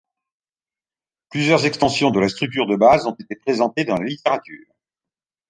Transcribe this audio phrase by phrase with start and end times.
[1.29, 4.65] Plusieurs extensions de la structure de base ont été présentées dans la littérature.